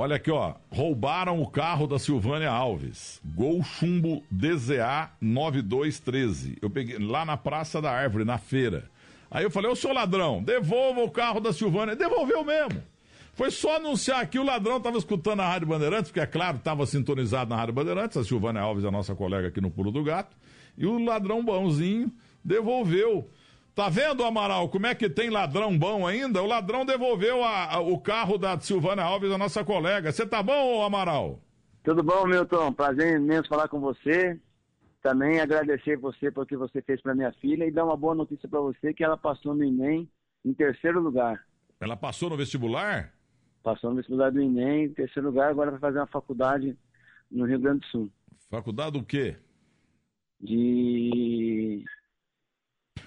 [0.00, 0.54] Olha aqui, ó.
[0.70, 3.20] Roubaram o carro da Silvânia Alves.
[3.34, 6.56] Gol chumbo DZA 9213.
[6.62, 8.88] Eu peguei lá na Praça da Árvore, na feira.
[9.28, 11.96] Aí eu falei, ô seu ladrão, devolva o carro da Silvânia.
[11.96, 12.80] Devolveu mesmo.
[13.34, 16.86] Foi só anunciar que o ladrão estava escutando a Rádio Bandeirantes, porque é claro, estava
[16.86, 18.16] sintonizado na Rádio Bandeirantes.
[18.16, 20.36] A Silvânia Alves é a nossa colega aqui no Pulo do Gato.
[20.76, 22.08] E o ladrão bonzinho
[22.44, 23.28] devolveu.
[23.78, 26.42] Tá vendo, Amaral, como é que tem ladrão bom ainda?
[26.42, 30.10] O ladrão devolveu a, a, o carro da Silvana Alves, a nossa colega.
[30.10, 31.40] Você tá bom, Amaral?
[31.84, 32.72] Tudo bom, Milton?
[32.72, 34.36] Prazer imenso falar com você.
[35.00, 38.48] Também agradecer você pelo que você fez para minha filha e dar uma boa notícia
[38.48, 40.10] para você que ela passou no Enem
[40.44, 41.46] em terceiro lugar.
[41.78, 43.14] Ela passou no vestibular?
[43.62, 46.76] Passou no vestibular do Enem em terceiro lugar, agora vai fazer uma faculdade
[47.30, 48.10] no Rio Grande do Sul.
[48.50, 49.36] Faculdade do quê?
[50.40, 51.84] De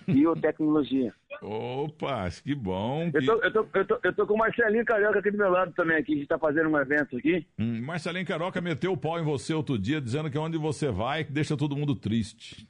[0.08, 1.14] biotecnologia.
[1.42, 3.10] Opa, que bom.
[3.14, 5.50] Eu, tô, eu, tô, eu, tô, eu tô com o Marcelinho Carioca aqui do meu
[5.50, 6.14] lado também, aqui.
[6.14, 7.48] A gente tá fazendo um evento aqui.
[7.58, 11.24] Hum, Marcelinho Carioca meteu o pau em você outro dia, dizendo que onde você vai,
[11.24, 12.68] deixa todo mundo triste.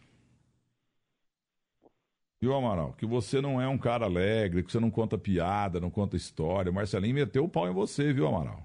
[2.41, 2.93] Viu, Amaral?
[2.93, 6.71] Que você não é um cara alegre, que você não conta piada, não conta história.
[6.71, 8.63] O Marcelinho meteu o pau em você, viu, Amaral?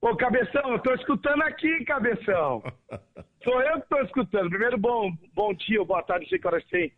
[0.00, 2.62] Ô, Cabeção, eu tô escutando aqui, Cabeção.
[3.44, 4.48] Sou eu que tô escutando.
[4.48, 6.92] Primeiro, bom, bom dia, boa tarde, sei que horas tem.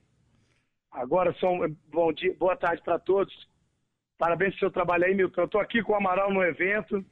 [0.95, 1.59] Agora são
[1.92, 3.34] bom dia, boa tarde para todos.
[4.17, 5.41] Parabéns pelo seu trabalho aí, Milton.
[5.41, 7.05] Eu tô aqui com o Amaral no evento.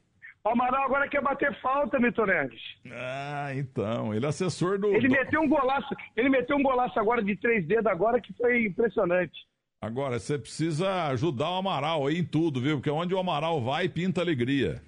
[0.45, 2.61] O Amaral agora quer bater falta, Milton Neves.
[2.89, 4.13] Ah, então.
[4.13, 4.87] Ele é assessor do.
[4.87, 5.93] Ele meteu um golaço.
[6.15, 9.37] Ele meteu um golaço agora de três dedos agora que foi impressionante.
[9.81, 12.77] Agora, você precisa ajudar o Amaral aí em tudo, viu?
[12.77, 14.81] Porque onde o Amaral vai, pinta alegria.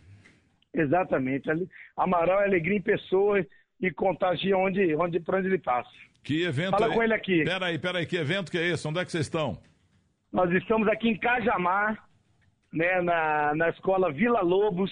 [0.73, 1.49] Exatamente.
[1.97, 3.45] Amaral é alegria em pessoa
[3.81, 5.91] e contagia onde, onde, por onde ele passa.
[6.25, 6.93] Que evento Fala é...
[6.93, 7.43] com ele aqui.
[7.43, 8.85] Peraí, peraí, que evento que é esse?
[8.87, 9.61] Onde é que vocês estão?
[10.33, 12.03] Nós estamos aqui em Cajamar,
[12.73, 14.91] né, na, na escola Vila Lobos.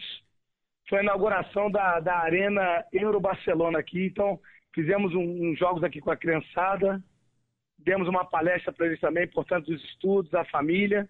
[0.87, 4.05] Foi a inauguração da, da Arena Euro Barcelona aqui.
[4.05, 4.39] Então,
[4.75, 7.03] fizemos uns um, um jogos aqui com a criançada.
[7.79, 11.09] Demos uma palestra para eles também, portanto, dos estudos, da família.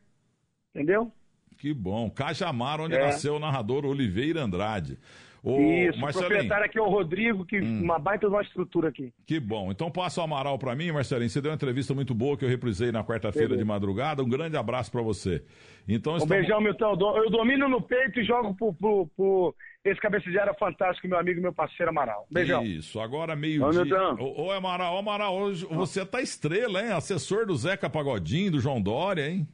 [0.74, 1.12] Entendeu?
[1.58, 2.10] Que bom.
[2.10, 3.02] Cajamar, onde é.
[3.08, 4.98] nasceu o narrador Oliveira Andrade.
[5.44, 6.26] O Isso, Marcelinho.
[6.26, 7.82] o proprietário aqui é o Rodrigo, que hum.
[7.84, 9.14] uma baita de uma estrutura aqui.
[9.28, 9.72] Que bom.
[9.72, 11.30] Então passa o Amaral para mim, Marcelinho.
[11.30, 14.24] Você deu uma entrevista muito boa que eu reprisei na quarta-feira de madrugada.
[14.24, 15.44] Um grande abraço para você.
[15.86, 16.38] Então, um estamos...
[16.38, 17.18] beijão, Milton.
[17.18, 21.20] Eu domino no peito e jogo pro, pro, pro esse cabeça de área fantástico, meu
[21.20, 22.26] amigo, meu parceiro Amaral.
[22.32, 22.64] Beijão.
[22.64, 24.14] Isso, agora meio-dia.
[24.18, 26.94] Ô, ô, Amaral, ô, Amaral, hoje você tá estrela, hein?
[26.94, 29.46] Assessor do Zeca Pagodinho, do João Dória, hein?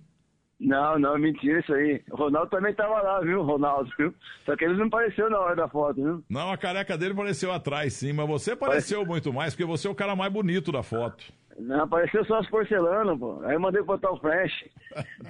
[0.60, 2.04] Não, não, mentira isso aí.
[2.12, 4.14] O Ronaldo também tava lá, viu, Ronaldo, viu?
[4.46, 6.24] Só que ele não apareceu na hora da foto, viu?
[6.30, 9.10] Não, a careca dele apareceu atrás, sim, mas você apareceu Parece...
[9.10, 11.24] muito mais, porque você é o cara mais bonito da foto.
[11.58, 13.42] Não, apareceu só as porcelanas, pô.
[13.44, 14.52] Aí eu mandei botar o flash.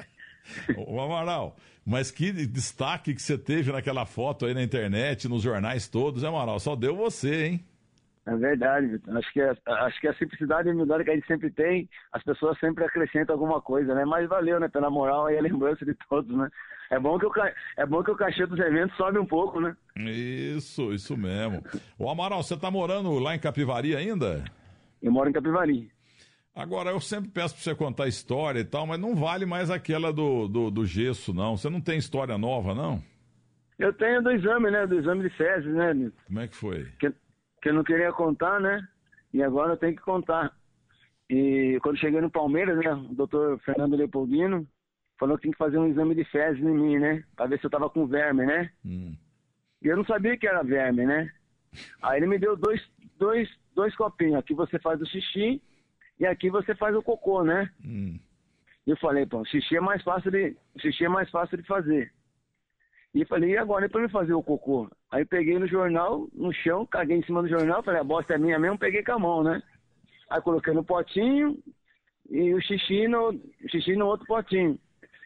[0.75, 5.87] Ô Amaral, mas que destaque que você teve naquela foto aí na internet, nos jornais
[5.87, 6.59] todos, hein, Amaral?
[6.59, 7.65] Só deu você, hein?
[8.29, 9.17] É verdade, Vitor.
[9.17, 11.89] Acho que, é, acho que a simplicidade e a humildade que a gente sempre tem,
[12.11, 14.05] as pessoas sempre acrescentam alguma coisa, né?
[14.05, 14.67] Mas valeu, né?
[14.67, 16.47] Pela moral e a lembrança de todos, né?
[16.91, 17.31] É bom que o,
[17.77, 19.75] é bom que o cachê dos eventos sobe um pouco, né?
[19.97, 21.63] Isso, isso mesmo.
[21.97, 24.43] O Amaral, você tá morando lá em Capivari ainda?
[25.01, 25.91] Eu moro em Capivari.
[26.55, 30.13] Agora, eu sempre peço pra você contar história e tal, mas não vale mais aquela
[30.13, 31.57] do, do, do gesso, não.
[31.57, 33.01] Você não tem história nova, não?
[33.79, 34.85] Eu tenho do exame, né?
[34.85, 36.11] Do exame de fezes, né?
[36.27, 36.85] Como é que foi?
[36.99, 37.11] Que
[37.61, 38.87] que eu não queria contar, né?
[39.33, 40.53] E agora eu tenho que contar.
[41.29, 44.67] E quando cheguei no Palmeiras, né, o doutor Fernando Leopoldino
[45.19, 47.23] falou que tinha que fazer um exame de fezes em mim, né?
[47.35, 48.71] Pra ver se eu tava com verme, né?
[48.83, 49.15] Hum.
[49.81, 51.31] E eu não sabia que era verme, né?
[52.01, 52.81] Aí ele me deu dois,
[53.17, 54.35] dois, dois copinhos.
[54.35, 55.61] Aqui você faz o xixi
[56.19, 57.69] e aqui você faz o cocô, né?
[57.85, 58.19] Hum.
[58.87, 62.11] Eu falei, pô, xixi é mais fácil de, xixi é mais fácil de fazer.
[63.13, 64.89] E falei, e agora é pra me fazer o cocô?
[65.11, 68.37] Aí peguei no jornal, no chão, caguei em cima do jornal, falei, a bosta é
[68.37, 69.61] minha mesmo, peguei com a mão, né?
[70.29, 71.57] Aí coloquei no potinho
[72.29, 73.33] e o xixi no,
[73.69, 74.79] xixi no outro potinho.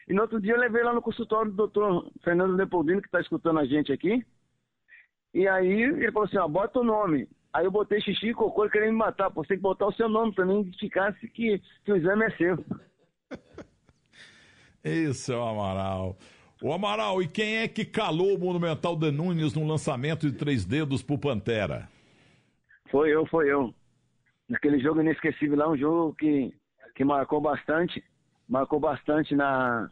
[0.08, 3.20] E no outro dia eu levei lá no consultório do doutor Fernando Leopoldino, que está
[3.20, 4.24] escutando a gente aqui.
[5.34, 7.28] E aí ele falou assim, ó, bota o nome.
[7.52, 9.30] Aí eu botei xixi e cocô, ele querendo me matar.
[9.30, 12.30] Pô, você tem que botar o seu nome pra mim que, que o exame é
[12.30, 12.64] seu.
[14.84, 16.16] Isso é Amaral.
[16.64, 20.64] O Amaral, e quem é que calou o Monumental de Nunes no lançamento de três
[20.64, 21.90] dedos pro Pantera?
[22.90, 23.74] Foi eu, foi eu.
[24.48, 26.54] Naquele jogo inesquecível lá, um jogo que,
[26.94, 28.02] que marcou bastante,
[28.48, 29.90] marcou bastante na,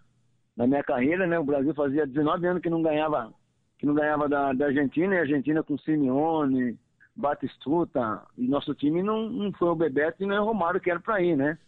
[0.56, 1.38] na minha carreira, né?
[1.38, 3.30] O Brasil fazia 19 anos que não ganhava,
[3.78, 6.78] que não ganhava da, da Argentina, e a Argentina com Simeone,
[7.14, 11.00] Batistuta, e nosso time não, não foi o Bebeto e nem o Romário que era
[11.00, 11.58] pra ir, né?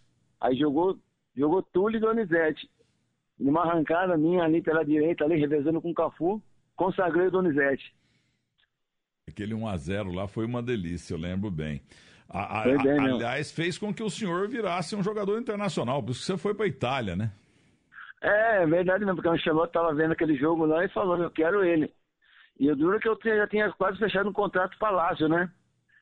[0.40, 0.98] Aí jogou,
[1.36, 2.70] jogou Túlio e Donizete
[3.38, 6.42] numa arrancada minha ali pela direita, ali revezando com o Cafu,
[6.76, 7.94] consagrei o Donizete.
[9.28, 11.80] Aquele 1x0 lá foi uma delícia, eu lembro bem.
[12.28, 16.12] A, a, bem, a, aliás, fez com que o senhor virasse um jogador internacional, por
[16.12, 17.32] isso que você foi para Itália, né?
[18.22, 21.30] É, é verdade mesmo, porque o Ancelotti tava vendo aquele jogo lá e falou, eu
[21.30, 21.92] quero ele.
[22.58, 25.50] E o duro que eu já tinha quase fechado um contrato para Lazio, né?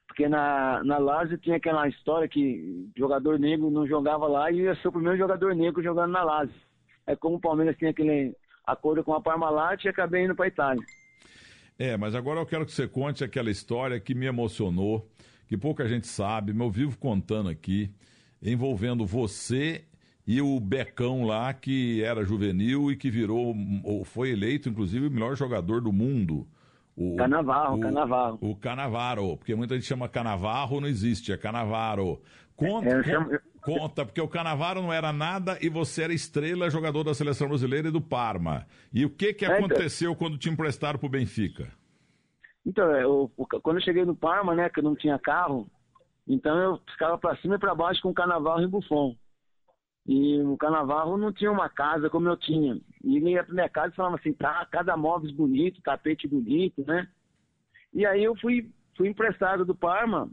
[0.07, 4.75] Porque na, na Lazio tinha aquela história que jogador negro não jogava lá e ia
[4.77, 6.55] ser o primeiro jogador negro jogando na Lazio.
[7.07, 8.35] É como o Palmeiras tinha aquele
[8.67, 10.83] acordo com a Parmalat e acabei indo para Itália.
[11.79, 15.09] É, mas agora eu quero que você conte aquela história que me emocionou,
[15.49, 17.91] que pouca gente sabe, mas eu vivo contando aqui,
[18.41, 19.85] envolvendo você
[20.27, 25.11] e o Becão lá, que era juvenil e que virou, ou foi eleito, inclusive, o
[25.11, 26.47] melhor jogador do mundo.
[26.97, 28.39] O, Canavarro, o, Canavarro.
[28.41, 32.21] O Canavaro, porque muita gente chama Canavarro, não existe, é Canavaro.
[32.55, 33.31] Conta, É, eu chamo-
[33.63, 37.89] conta, porque o Canavaro não era nada e você era estrela, jogador da seleção brasileira
[37.89, 38.67] e do Parma.
[38.93, 41.73] E o que, que É, então- aconteceu quando te emprestaram pro Benfica?
[42.67, 43.31] Então, é, eu-
[43.63, 45.67] quando eu cheguei no Parma, né, que eu não tinha carro,
[46.29, 49.17] então eu ficava para cima e para baixo com o Canavarro e Buffon.
[50.07, 52.81] E o Canavarro não tinha uma casa como eu tinha.
[53.05, 56.85] E ele ia pra minha casa e falava assim, tá, cada móveis bonito, tapete bonito,
[56.87, 57.07] né?
[57.95, 60.29] E aí eu fui, fui emprestado do Parma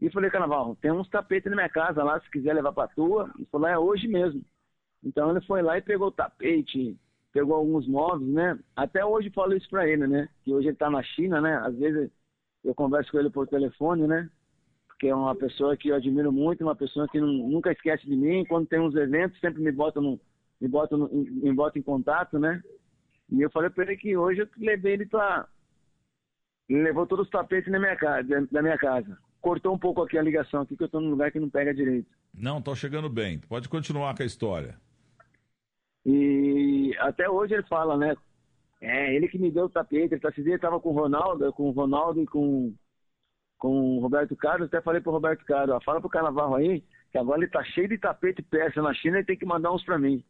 [0.00, 3.30] e falei, Canavarro, tem uns tapetes na minha casa lá, se quiser levar pra tua.
[3.36, 4.44] Ele falou, é hoje mesmo.
[5.02, 6.98] Então ele foi lá e pegou o tapete,
[7.32, 8.58] pegou alguns móveis, né?
[8.74, 10.28] Até hoje eu falo isso pra ele, né?
[10.42, 11.56] Que hoje ele tá na China, né?
[11.58, 12.10] Às vezes
[12.64, 14.28] eu converso com ele por telefone, né?
[14.86, 18.16] Porque é uma pessoa que eu admiro muito, uma pessoa que não- nunca esquece de
[18.16, 18.44] mim.
[18.46, 20.18] Quando tem uns eventos, sempre me bota, no,
[20.60, 22.62] me bota, no, me bota em contato, né?
[23.30, 25.46] E eu falei pra ele que hoje eu levei ele pra.
[26.68, 29.16] Ele levou todos os tapetes na minha casa, da minha casa.
[29.46, 31.72] Cortou um pouco aqui a ligação aqui, que eu tô num lugar que não pega
[31.72, 32.10] direito.
[32.34, 33.38] Não, tô chegando bem.
[33.38, 34.76] Pode continuar com a história.
[36.04, 38.16] E até hoje ele fala, né?
[38.80, 40.14] É, ele que me deu o tapete.
[40.14, 42.74] Ele tá, esse dia ele tava com o Ronaldo, com o Ronaldo e com,
[43.56, 44.66] com o Roberto Carlos.
[44.66, 46.82] Até falei pro Roberto Carlos, ó, fala pro Canavarro aí,
[47.12, 49.84] que agora ele tá cheio de tapete persa na China e tem que mandar uns
[49.84, 50.24] pra mim.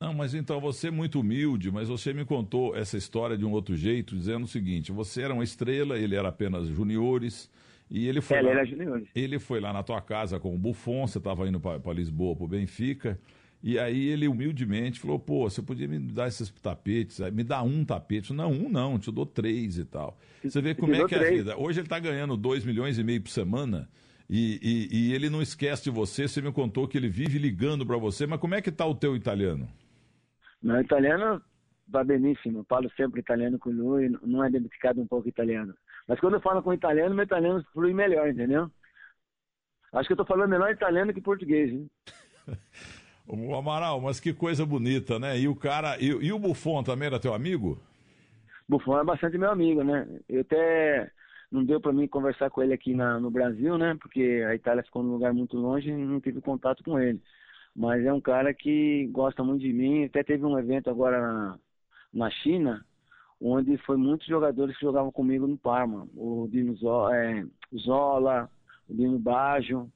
[0.00, 3.52] Não, mas então você é muito humilde, mas você me contou essa história de um
[3.52, 7.50] outro jeito, dizendo o seguinte: você era uma estrela, ele era apenas juniores,
[7.90, 9.02] e ele foi, É, ele lá, junior.
[9.14, 12.44] ele foi lá na tua casa com o Buffon, você estava indo para Lisboa, para
[12.44, 13.20] o Benfica,
[13.62, 17.84] e aí ele humildemente falou: pô, você podia me dar esses tapetes, me dá um
[17.84, 18.32] tapete.
[18.32, 20.18] Não, um não, te dou três e tal.
[20.48, 21.56] Você vê como é que é a vida.
[21.58, 23.88] Hoje ele está ganhando 2 milhões e meio por semana.
[24.32, 26.28] E, e- e ele não esquece de você.
[26.28, 28.26] Você me contou que ele vive ligando para você.
[28.26, 29.68] Mas como é que tá o teu italiano?
[30.62, 31.42] Meu italiano
[31.88, 35.74] va benissimo, falo sempre italiano com lui, não é dedicado um pouco italiano.
[36.10, 38.68] Mas quando eu falo com italiano, meu italiano flui melhor, entendeu?
[39.92, 41.88] Acho que eu tô falando melhor italiano que português, hein?
[43.28, 45.38] O Amaral, mas que coisa bonita, né?
[45.38, 45.96] E o cara.
[46.00, 47.80] E, e o Buffon também era teu amigo?
[48.68, 50.04] Buffon é bastante meu amigo, né?
[50.28, 51.12] Eu até
[51.48, 53.96] não deu para mim conversar com ele aqui na, no Brasil, né?
[54.00, 57.22] Porque a Itália ficou num lugar muito longe e não tive contato com ele.
[57.72, 60.06] Mas é um cara que gosta muito de mim.
[60.06, 61.58] Até teve um evento agora na,
[62.12, 62.84] na China,
[63.40, 66.06] onde foi muitos jogadores que jogavam comigo no Parma.
[66.14, 68.50] O Dino Zola, é, o Zola
[68.90, 69.90] o Dino Baggio.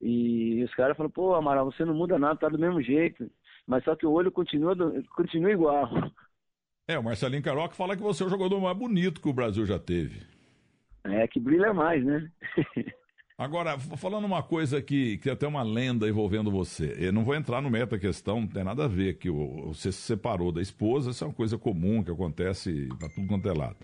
[0.00, 3.30] E os caras falaram, pô, Amaral, você não muda nada, tá do mesmo jeito.
[3.66, 4.74] Mas só que o olho continua,
[5.14, 5.88] continua igual.
[6.86, 9.64] É, o Marcelinho Caroca fala que você é o jogador mais bonito que o Brasil
[9.64, 10.20] já teve.
[11.02, 12.30] É, que brilha mais, né?
[13.36, 16.94] Agora, falando uma coisa que, que até uma lenda envolvendo você.
[16.98, 20.02] Eu não vou entrar no meta questão, não tem nada a ver que você se
[20.02, 23.76] separou da esposa, isso é uma coisa comum que acontece para tudo quanto é lado.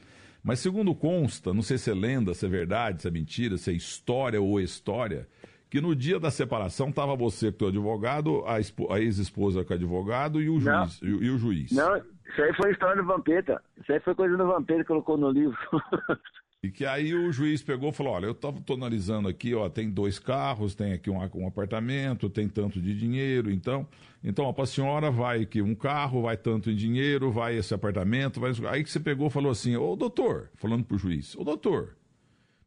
[0.43, 3.71] Mas segundo consta, não sei se é lenda, se é verdade, se é mentira, se
[3.71, 5.27] é história ou história,
[5.69, 8.55] que no dia da separação estava você com o advogado, a,
[8.95, 10.87] a ex-esposa com o advogado e o Não.
[10.87, 11.03] juiz.
[11.03, 11.73] E, e o juiz.
[11.73, 13.61] Não, isso aí foi história do Vampeta.
[13.81, 15.59] Isso aí foi coisa do Vampeta que colocou no livro.
[16.63, 19.89] E que aí o juiz pegou e falou: olha, eu tô analisando aqui, ó, tem
[19.89, 23.89] dois carros, tem aqui um, um apartamento, tem tanto de dinheiro, então,
[24.23, 28.39] então, ó, pra senhora vai que um carro, vai tanto em dinheiro, vai esse apartamento,
[28.39, 28.53] vai.
[28.69, 31.97] Aí que você pegou e falou assim, ô doutor, falando pro juiz, ô doutor,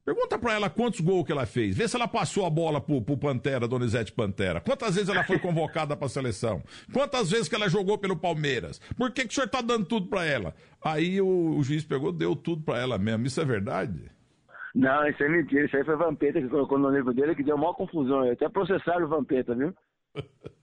[0.06, 3.02] pergunta pra ela quantos gols que ela fez, vê se ela passou a bola pro,
[3.02, 6.62] pro Pantera, Donizete Pantera, quantas vezes ela foi convocada pra seleção,
[6.94, 10.08] quantas vezes que ela jogou pelo Palmeiras, por que, que o senhor tá dando tudo
[10.08, 10.54] pra ela?
[10.84, 14.12] Aí o, o juiz pegou, deu tudo pra ela mesmo, isso é verdade?
[14.76, 15.66] Não, isso é mentira.
[15.66, 18.30] Isso aí foi Vampeta que colocou no livro dele, que deu maior confusão.
[18.30, 19.74] Até processaram o Vampeta, viu?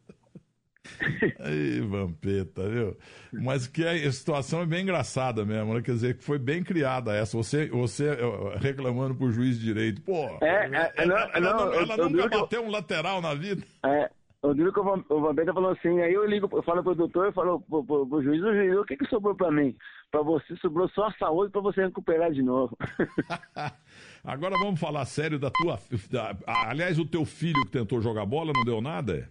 [1.41, 2.97] Aí, Vampeta, viu?
[3.33, 5.83] Mas que a situação é bem engraçada mesmo, né?
[5.83, 7.37] Quer dizer, que foi bem criada essa.
[7.37, 10.01] Você, você eh, reclamando pro juiz de direito.
[10.03, 13.21] Pô, É, é, ela, não, ela não, eu- ela eu nunca digo- bateu um lateral
[13.23, 13.63] na vida.
[13.85, 14.11] É,
[14.43, 17.33] O duro que o Vampeta falou assim, aí eu ligo, eu falo pro doutor, eu
[17.33, 19.77] falo pro, pro, pro juiz, o juiz, o que que sobrou pra mim?
[20.11, 22.77] Pra você, sobrou só a saúde pra você recuperar de novo.
[24.25, 25.79] Agora vamos falar sério da tua...
[26.11, 29.31] Da, aliás, o teu filho que tentou jogar bola não deu nada?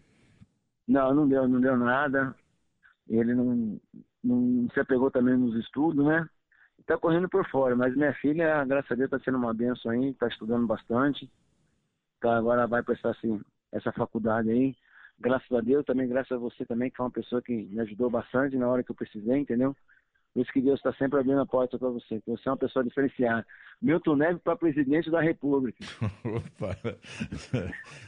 [0.89, 2.36] Não, não deu, não deu nada.
[3.08, 3.79] Ele não,
[4.24, 6.27] não se apegou também nos estudos, né?
[6.86, 10.13] Tá correndo por fora, mas minha filha, graças a Deus, tá sendo uma benção aí,
[10.15, 11.29] tá estudando bastante.
[12.19, 13.41] Tá, agora vai prestar assim,
[13.72, 14.75] essa faculdade aí
[15.19, 18.10] graças a Deus, também graças a você também, que foi uma pessoa que me ajudou
[18.10, 19.75] bastante na hora que eu precisei, entendeu?
[20.39, 22.58] Por isso que Deus está sempre abrindo a porta para você, que você é uma
[22.58, 23.46] pessoa diferenciada.
[23.81, 25.84] Milton Neves para presidente da República.
[26.24, 26.77] Opa.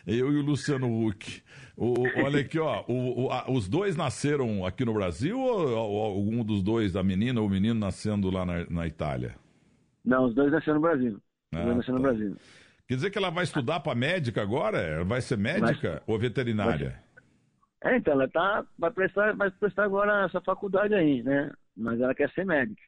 [0.07, 1.43] Eu e o Luciano Huck.
[1.75, 2.85] O, olha aqui, ó.
[2.88, 7.41] O, o, a, os dois nasceram aqui no Brasil ou, algum dos dois, da menina
[7.41, 9.35] ou o menino, nascendo lá na, na Itália?
[10.05, 11.19] Não, os dois nasceram no Brasil.
[11.51, 12.07] Os ah, dois nasceram tá.
[12.07, 12.38] no Brasil.
[12.88, 15.03] Quer dizer que ela vai estudar para médica agora?
[15.03, 16.97] Vai ser médica vai, ou veterinária?
[17.81, 21.51] Vai, é, então, ela tá, vai, prestar, vai prestar agora essa faculdade aí, né?
[21.81, 22.81] Mas ela quer ser médica.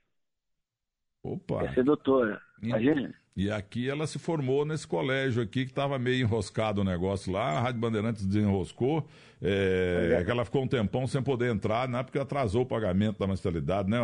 [1.24, 1.60] Opa!
[1.62, 2.40] Quer ser doutora.
[2.62, 3.14] Imagina.
[3.36, 7.58] E aqui ela se formou nesse colégio aqui que estava meio enroscado o negócio lá,
[7.58, 9.08] a Rádio Bandeirantes desenroscou,
[9.42, 10.24] é, é.
[10.24, 12.04] que ela ficou um tempão sem poder entrar, né?
[12.04, 13.98] Porque atrasou o pagamento da mensalidade, né?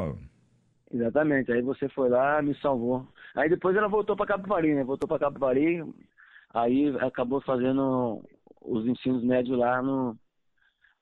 [0.91, 3.07] Exatamente, aí você foi lá, me salvou.
[3.35, 4.83] Aí depois ela voltou para Capivari, né?
[4.83, 5.83] Voltou para Capivari,
[6.51, 8.23] aí acabou fazendo
[8.61, 10.17] os ensinos médios lá no,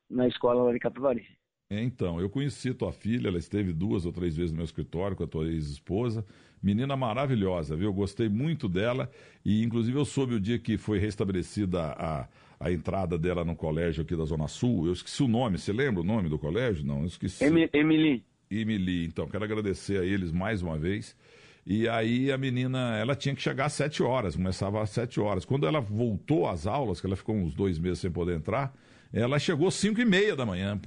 [0.10, 1.37] na escola lá de Capivari.
[1.70, 5.24] Então, eu conheci tua filha, ela esteve duas ou três vezes no meu escritório com
[5.24, 6.26] a tua ex-esposa.
[6.64, 7.90] Menina maravilhosa, viu?
[7.90, 9.12] Eu gostei muito dela
[9.44, 14.02] e, inclusive, eu soube o dia que foi restabelecida a, a entrada dela no colégio
[14.02, 14.88] aqui da Zona Sul.
[14.88, 16.86] Eu esqueci o nome, você lembra o nome do colégio?
[16.86, 17.44] Não, eu esqueci.
[17.44, 18.24] Emily.
[18.50, 21.18] Emily, então, quero agradecer a eles mais uma vez.
[21.66, 25.44] E aí a menina, ela tinha que chegar às sete horas, começava às sete horas.
[25.44, 28.74] Quando ela voltou às aulas, que ela ficou uns dois meses sem poder entrar,
[29.14, 30.80] ela chegou às cinco e meia da manhã,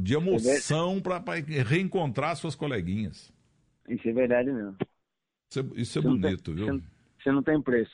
[0.00, 1.22] de emoção para
[1.66, 3.32] reencontrar suas coleguinhas.
[3.88, 4.76] Isso é verdade mesmo.
[5.50, 6.82] Isso é, isso é bonito, tem, viu?
[7.22, 7.92] Você não tem preço.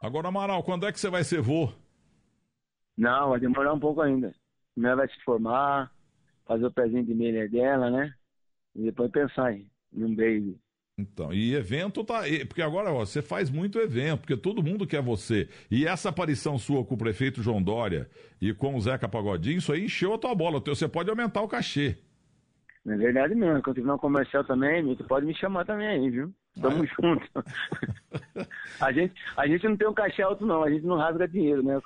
[0.00, 1.72] Agora, Amaral, quando é que você vai ser vô?
[2.96, 4.34] Não, vai demorar um pouco ainda.
[4.74, 5.92] Primeiro vai se formar,
[6.46, 8.14] fazer o pezinho de meia dela, né?
[8.74, 10.58] E depois pensar em um baby.
[11.00, 12.22] Então, e evento tá.
[12.46, 15.48] Porque agora ó, você faz muito evento, porque todo mundo quer você.
[15.70, 18.08] E essa aparição sua com o prefeito João Dória
[18.40, 20.60] e com o Zeca Pagodinho, isso aí encheu a tua bola.
[20.60, 21.96] Você pode aumentar o cachê.
[22.86, 23.62] É verdade mesmo.
[23.62, 26.32] Quando tiver um comercial também, tu pode me chamar também aí, viu?
[26.60, 26.88] Tamo ah, é?
[26.88, 27.44] junto.
[28.80, 30.62] a, gente, a gente não tem um cachê alto, não.
[30.62, 31.78] A gente não rasga dinheiro, né?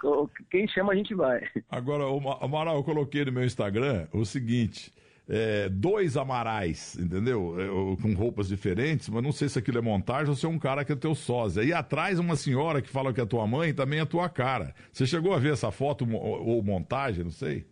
[0.50, 1.46] Quem chama, a gente vai.
[1.68, 2.04] Agora,
[2.40, 4.92] Amaral, eu coloquei no meu Instagram o seguinte
[5.28, 7.56] é, dois amarais, entendeu?
[7.58, 10.58] É, com roupas diferentes, mas não sei se aquilo é montagem ou se é um
[10.58, 11.62] cara que é teu sósia.
[11.62, 14.74] E atrás uma senhora que fala que é tua mãe também é tua cara.
[14.92, 17.66] Você chegou a ver essa foto ou, montagem, não sei?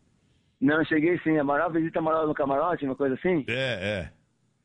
[0.60, 1.36] Não, cheguei sim.
[1.38, 3.44] Amaral visita Amaral no camarote, uma coisa assim?
[3.48, 4.10] É,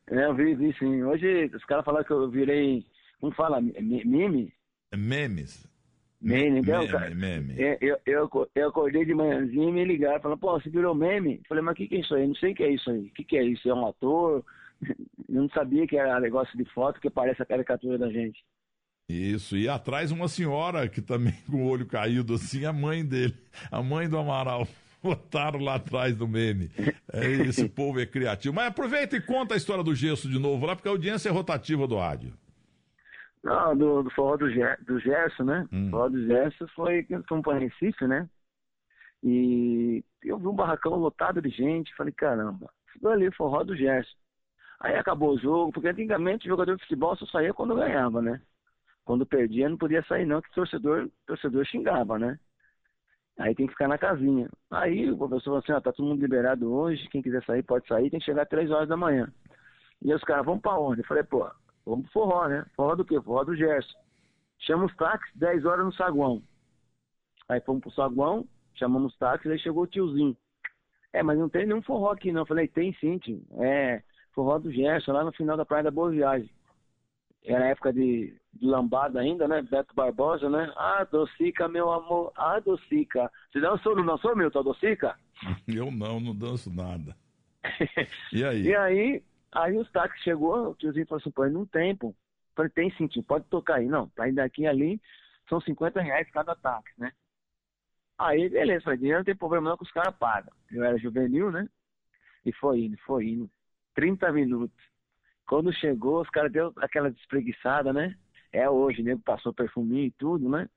[0.10, 0.16] é.
[0.16, 1.04] É, eu vi, vi sim.
[1.04, 2.86] Hoje os caras falaram que eu virei,
[3.20, 4.54] como fala, meme?
[4.96, 5.67] Memes.
[6.20, 7.62] Meme, então, meme, cara, meme.
[7.62, 11.42] É, eu, eu, eu, acordei de manhãzinha e me ligaram, falando, pô, você virou meme?
[11.48, 12.28] Falei, mas o que, que é isso aí?
[12.28, 13.06] Não sei o que é isso aí.
[13.06, 13.70] O que, que é isso?
[13.70, 14.44] É um ator?
[15.30, 18.44] Eu não sabia que era negócio de foto que parece a caricatura da gente.
[19.10, 23.36] Isso, e atrás uma senhora que também com o olho caído assim, a mãe dele,
[23.72, 24.68] a mãe do Amaral.
[25.02, 26.72] Botaram lá atrás do meme.
[27.14, 28.54] É, esse povo é criativo.
[28.54, 31.32] Mas aproveita e conta a história do gesso de novo lá, porque a audiência é
[31.32, 32.34] rotativa do rádio.
[33.48, 35.66] Não, do, do forró do, Ger, do Gerson, né?
[35.72, 35.88] Hum.
[35.88, 38.30] O forró do Gerson foi fomos para Recife, né?
[39.24, 43.74] E eu vi um barracão lotado de gente, falei, caramba, ficou ali o forró do
[43.74, 44.18] Gerson.
[44.82, 48.42] Aí acabou o jogo, porque antigamente o jogador de futebol só saía quando ganhava, né?
[49.06, 52.38] Quando perdia não podia sair não, que o torcedor, torcedor xingava, né?
[53.40, 54.50] Aí tem que ficar na casinha.
[54.70, 57.88] Aí o professor falou assim, ah, tá todo mundo liberado hoje, quem quiser sair pode
[57.88, 59.32] sair, tem que chegar às três horas da manhã.
[60.02, 61.00] E os caras, vamos pra onde?
[61.00, 61.50] Eu falei, pô,
[61.88, 62.66] Vamos pro forró, né?
[62.76, 63.20] Forró do quê?
[63.22, 63.98] Forró do Gerson.
[64.60, 66.44] Chama os táxis, 10 horas no saguão.
[67.48, 70.36] Aí fomos pro saguão, chamamos os táxis, aí chegou o tiozinho.
[71.14, 72.42] É, mas não tem nenhum forró aqui não.
[72.42, 73.42] Eu falei, tem sim, tio.
[73.60, 74.04] É,
[74.34, 76.50] forró do Gerson, lá no final da Praia da Boa Viagem.
[77.46, 79.62] Era época de, de lambada ainda, né?
[79.62, 80.70] Beto Barbosa, né?
[80.76, 83.32] Ah, docica, meu amor, ah, docica.
[83.50, 85.18] Você dançou, não dançou, meu, tua docica?
[85.66, 87.16] Eu não, não danço nada.
[88.34, 88.62] E aí?
[88.64, 89.24] e aí,
[89.58, 92.14] Aí os táxis chegou, o tiozinho falou assim, pô, não tem, pô.
[92.56, 93.88] Falei, tem sim, tio, pode tocar aí.
[93.88, 95.02] Não, pra ir daqui ali
[95.50, 97.12] são 50 reais cada táxi, né?
[98.20, 100.54] Aí, beleza, falei, dinheiro não tem problema não que os caras pagam.
[100.72, 101.68] Eu era juvenil, né?
[102.46, 103.50] E foi indo, foi indo.
[103.96, 104.78] 30 minutos.
[105.48, 108.16] Quando chegou, os caras deu aquela despreguiçada, né?
[108.52, 109.18] É hoje, né?
[109.26, 110.70] Passou perfuminho e tudo, né?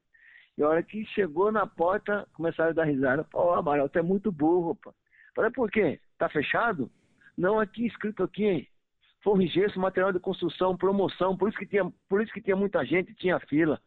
[0.57, 3.25] E a hora que chegou na porta, começaram a dar risada.
[3.25, 4.95] Pô, Amaral, tu é muito burro, pô.
[5.35, 6.01] Falei, por quê?
[6.17, 6.91] Tá fechado?
[7.41, 8.69] Não, aqui, escrito aqui.
[9.25, 11.35] Forro gesso, material de construção, promoção.
[11.35, 13.81] Por isso que tinha, por isso que tinha muita gente, tinha fila.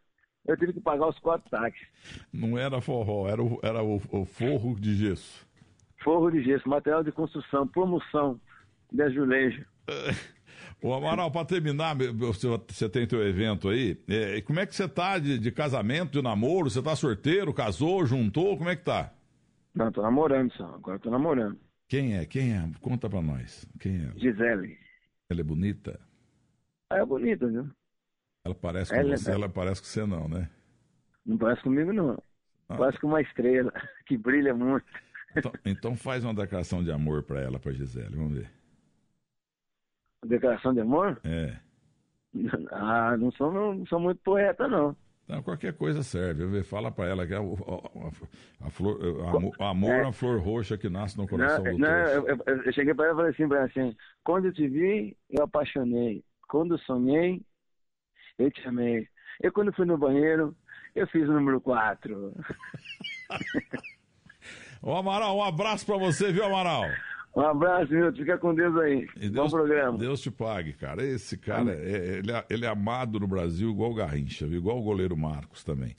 [0.44, 1.88] Eu tive que pagar os quatro táxis.
[2.34, 5.48] Não era forró, era o, era o, o forro de gesso.
[6.04, 8.42] Forro de gesso, material de construção, promoção
[8.92, 9.64] de azulejo.
[10.82, 15.20] Ô Amaral, para terminar, você, tem teu evento aí, é, como é que você tá
[15.20, 16.72] de, de, casamento, de namoro?
[16.72, 19.14] Você tá solteiro, casou, juntou, como é que tá?
[19.76, 21.58] Não, tô namorando só, agora tô namorando.
[21.88, 22.26] Quem é?
[22.26, 22.72] Quem é?
[22.82, 23.66] Conta pra nós.
[23.80, 24.20] Quem é?
[24.20, 24.78] Gisele.
[25.30, 26.00] Ela é bonita?
[26.92, 27.70] Ela é bonita, viu?
[28.46, 29.34] Ela parece com ela, você, é...
[29.34, 30.50] ela parece com você não, né?
[31.26, 32.22] Não parece comigo, não.
[32.68, 32.78] Ah.
[32.78, 33.72] Parece com uma estrela
[34.06, 34.86] que brilha muito.
[35.36, 38.52] Então, então faz uma declaração de amor para ela, pra Gisele, vamos ver.
[40.26, 41.20] Declaração de amor?
[41.24, 41.58] É.
[42.72, 44.98] Ah, não sou, não sou muito poeta, não.
[45.28, 46.64] Não, qualquer coisa serve.
[46.64, 49.00] Fala para ela que a, a, a flor,
[49.60, 52.64] a, amor é uma flor roxa que nasce no coração não, do não, eu, eu,
[52.66, 56.24] eu, cheguei para ela e falei assim, pra assim, quando eu te vi, eu apaixonei.
[56.50, 57.42] Quando sonhei,
[58.38, 59.08] eu te amei.
[59.42, 60.56] E quando fui no banheiro,
[60.94, 62.34] eu fiz o número 4.
[64.82, 66.84] Ô Amaral, um abraço para você, viu, Amaral?
[67.36, 68.18] Um abraço, Milton.
[68.18, 69.08] Fica com Deus aí.
[69.18, 69.98] E Deus, Bom programa.
[69.98, 71.04] Deus te pague, cara.
[71.04, 74.84] Esse cara, é, ele, é, ele é amado no Brasil igual o Garrincha, igual o
[74.84, 75.96] goleiro Marcos também.